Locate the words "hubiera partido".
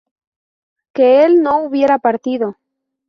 1.61-2.57